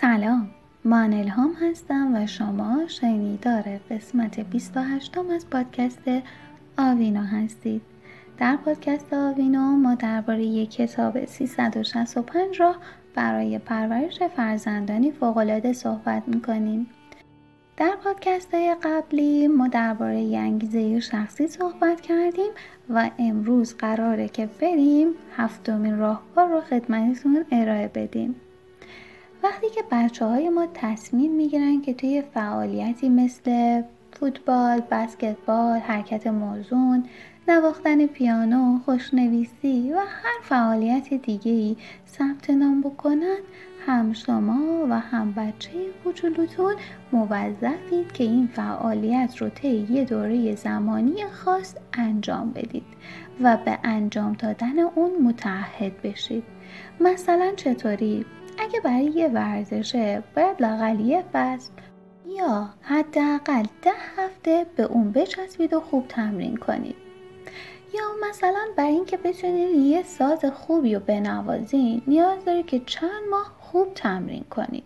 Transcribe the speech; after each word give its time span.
سلام. 0.00 0.50
من 0.84 1.12
الهام 1.12 1.52
هستم 1.52 2.14
و 2.14 2.26
شما 2.26 2.86
شنیدار 2.86 3.62
قسمت 3.90 4.40
28 4.40 5.18
از 5.18 5.50
پادکست 5.50 6.02
آوینا 6.78 7.22
هستید. 7.22 7.82
در 8.38 8.56
پادکست 8.56 9.12
آوینا 9.12 9.76
ما 9.76 9.94
درباره 9.94 10.44
یک 10.44 10.70
کتاب 10.70 11.24
365 11.24 12.60
را 12.60 12.74
برای 13.14 13.58
پرورش 13.58 14.22
فرزندانی 14.22 15.12
فوقالعاده 15.12 15.72
صحبت 15.72 16.22
می‌کنیم. 16.26 16.86
در 17.76 17.96
پادکست 18.04 18.54
های 18.54 18.76
قبلی 18.82 19.48
ما 19.48 19.68
درباره 19.68 20.18
انگیزه 20.18 21.00
شخصی 21.00 21.48
صحبت 21.48 22.00
کردیم 22.00 22.50
و 22.90 23.10
امروز 23.18 23.76
قراره 23.76 24.28
که 24.28 24.46
بریم 24.60 25.08
هفتمین 25.36 25.98
راهکار 25.98 26.48
رو 26.48 26.60
خدمتتون 26.60 27.44
ارائه 27.52 27.88
بدیم. 27.88 28.34
وقتی 29.42 29.70
که 29.70 29.84
بچه 29.90 30.24
های 30.24 30.48
ما 30.48 30.66
تصمیم 30.74 31.32
می‌گیرن 31.32 31.80
که 31.80 31.94
توی 31.94 32.22
فعالیتی 32.34 33.08
مثل 33.08 33.82
فوتبال، 34.12 34.82
بسکتبال، 34.90 35.78
حرکت 35.78 36.26
موزون، 36.26 37.04
نواختن 37.50 38.06
پیانو، 38.06 38.78
خوشنویسی 38.84 39.92
و 39.92 39.98
هر 39.98 40.40
فعالیت 40.42 41.14
دیگه 41.14 41.52
ای 41.52 41.76
ثبت 42.08 42.50
نام 42.50 42.80
بکنن 42.80 43.38
هم 43.86 44.12
شما 44.12 44.86
و 44.90 45.00
هم 45.00 45.32
بچه 45.32 45.70
کوچولوتون 46.04 46.74
موظفید 47.12 48.12
که 48.12 48.24
این 48.24 48.46
فعالیت 48.46 49.36
رو 49.36 49.48
طی 49.48 49.86
یه 49.90 50.04
دوره 50.04 50.54
زمانی 50.54 51.26
خاص 51.32 51.74
انجام 51.92 52.50
بدید 52.50 52.86
و 53.40 53.56
به 53.64 53.78
انجام 53.84 54.32
دادن 54.32 54.78
اون 54.78 55.22
متعهد 55.22 56.02
بشید. 56.02 56.44
مثلا 57.00 57.52
چطوری؟ 57.56 58.26
اگه 58.58 58.80
برای 58.80 59.04
یه 59.04 59.28
ورزشه 59.28 60.22
باید 60.36 60.62
لاقل 60.62 61.00
یه 61.00 61.24
فصل 61.32 61.70
یا 62.26 62.70
حداقل 62.82 63.64
ده 63.82 63.90
هفته 64.16 64.66
به 64.76 64.82
اون 64.82 65.12
بچسبید 65.12 65.74
و 65.74 65.80
خوب 65.80 66.08
تمرین 66.08 66.56
کنید. 66.56 67.09
یا 67.94 68.28
مثلا 68.30 68.66
برای 68.76 68.92
اینکه 68.92 69.16
بتونید 69.16 69.76
یه 69.76 70.02
ساز 70.02 70.44
خوبی 70.44 70.94
رو 70.94 71.00
بنوازین 71.00 72.02
نیاز 72.06 72.44
داره 72.44 72.62
که 72.62 72.80
چند 72.86 73.22
ماه 73.30 73.52
خوب 73.60 73.94
تمرین 73.94 74.44
کنید 74.44 74.84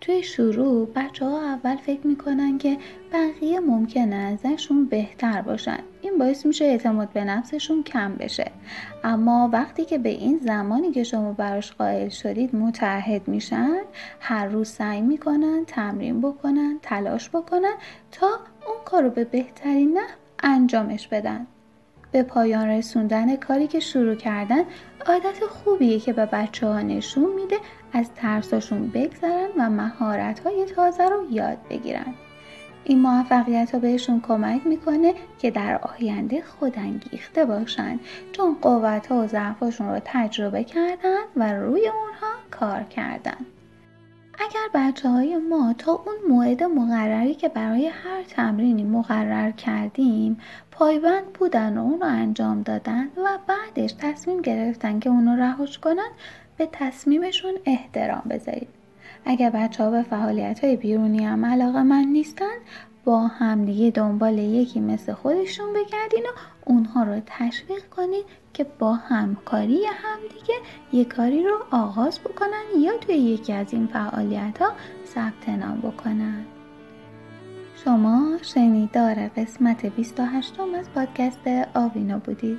توی 0.00 0.22
شروع 0.22 0.88
بچه 0.94 1.24
ها 1.24 1.42
اول 1.42 1.76
فکر 1.76 2.06
می‌کنن 2.06 2.58
که 2.58 2.78
بقیه 3.12 3.60
ممکنه 3.60 4.16
ازشون 4.16 4.84
بهتر 4.84 5.42
باشن. 5.42 5.78
این 6.02 6.18
باعث 6.18 6.46
میشه 6.46 6.64
اعتماد 6.64 7.08
به 7.08 7.24
نفسشون 7.24 7.82
کم 7.82 8.14
بشه. 8.14 8.50
اما 9.04 9.50
وقتی 9.52 9.84
که 9.84 9.98
به 9.98 10.08
این 10.08 10.38
زمانی 10.38 10.92
که 10.92 11.02
شما 11.02 11.32
براش 11.32 11.72
قائل 11.72 12.08
شدید 12.08 12.56
متعهد 12.56 13.28
میشن 13.28 13.80
هر 14.20 14.46
روز 14.46 14.68
سعی 14.68 15.00
می‌کنن 15.00 15.64
تمرین 15.64 16.20
بکنن 16.20 16.78
تلاش 16.82 17.30
بکنن 17.30 17.74
تا 18.12 18.26
اون 18.66 18.76
کار 18.84 19.02
رو 19.02 19.10
به 19.10 19.24
بهترین 19.24 19.92
نه 19.92 20.06
انجامش 20.42 21.08
بدن 21.08 21.46
به 22.12 22.22
پایان 22.22 22.68
رسوندن 22.68 23.36
کاری 23.36 23.66
که 23.66 23.80
شروع 23.80 24.14
کردن 24.14 24.62
عادت 25.06 25.44
خوبیه 25.50 26.00
که 26.00 26.12
به 26.12 26.26
بچه 26.26 26.66
ها 26.66 26.80
نشون 26.80 27.34
میده 27.34 27.56
از 27.92 28.10
ترساشون 28.16 28.88
بگذرن 28.88 29.48
و 29.58 29.70
مهارت 29.70 30.40
های 30.40 30.64
تازه 30.64 31.08
رو 31.08 31.26
یاد 31.30 31.58
بگیرن. 31.70 32.14
این 32.84 33.00
موفقیت 33.00 33.74
ها 33.74 33.78
بهشون 33.78 34.20
کمک 34.20 34.66
می‌کنه 34.66 35.14
که 35.38 35.50
در 35.50 35.80
آینده 35.98 36.42
خودانگیخته 36.42 37.44
باشن 37.44 38.00
چون 38.32 38.56
قوت 38.62 39.06
ها 39.06 39.16
و 39.16 39.26
ضعفاشون 39.26 39.88
رو 39.88 40.00
تجربه 40.04 40.64
کردن 40.64 41.22
و 41.36 41.52
روی 41.52 41.80
اونها 41.80 42.32
کار 42.50 42.82
کردن. 42.82 43.46
اگر 44.40 44.68
بچه 44.74 45.08
های 45.08 45.36
ما 45.36 45.74
تا 45.78 45.92
اون 45.92 46.16
موعد 46.28 46.62
مقرری 46.62 47.34
که 47.34 47.48
برای 47.48 47.86
هر 47.86 48.22
تمرینی 48.22 48.84
مقرر 48.84 49.50
کردیم 49.50 50.40
پایبند 50.70 51.32
بودن 51.32 51.78
و 51.78 51.82
اون 51.82 52.00
رو 52.00 52.06
انجام 52.06 52.62
دادن 52.62 53.04
و 53.04 53.38
بعدش 53.46 53.94
تصمیم 53.98 54.42
گرفتن 54.42 54.98
که 54.98 55.10
اون 55.10 55.28
رو 55.28 55.42
رهاش 55.42 55.78
کنن 55.78 56.08
به 56.56 56.68
تصمیمشون 56.72 57.54
احترام 57.64 58.22
بذارید. 58.30 58.68
اگر 59.24 59.50
بچه 59.50 59.84
ها 59.84 59.90
به 59.90 60.02
فعالیت 60.02 60.64
های 60.64 60.76
بیرونی 60.76 61.24
هم 61.24 61.44
علاقه 61.44 61.82
من 61.82 62.04
نیستن 62.04 62.56
با 63.08 63.26
همدیگه 63.26 63.90
دنبال 63.90 64.38
یکی 64.38 64.80
مثل 64.80 65.12
خودشون 65.12 65.72
بگردین 65.72 66.22
و 66.22 66.38
اونها 66.64 67.02
رو 67.02 67.20
تشویق 67.26 67.88
کنید 67.88 68.24
که 68.52 68.66
با 68.78 68.94
همکاری 68.94 69.84
همدیگه 69.84 70.54
یک 70.92 71.08
کاری 71.08 71.44
رو 71.44 71.58
آغاز 71.70 72.20
بکنن 72.20 72.80
یا 72.80 72.98
توی 72.98 73.14
یکی 73.14 73.52
از 73.52 73.72
این 73.72 73.86
فعالیت 73.86 74.58
ها 74.60 74.72
ثبت 75.06 75.48
نام 75.48 75.78
بکنن. 75.78 76.44
شما 77.84 78.38
شنیدار 78.42 79.14
قسمت 79.14 79.86
28 79.86 80.60
از 80.78 80.90
پادکست 80.90 81.48
آوینا 81.74 82.18
بودید. 82.18 82.58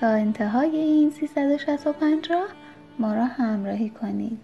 تا 0.00 0.06
انتهای 0.06 0.76
این 0.76 1.10
365 1.10 2.30
راه 2.30 2.48
ما 2.98 3.14
را 3.14 3.24
همراهی 3.24 3.90
کنید. 3.90 4.38